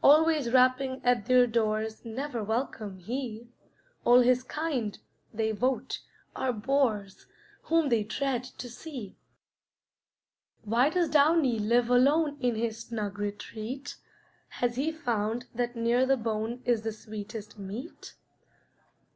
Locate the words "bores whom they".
6.52-8.04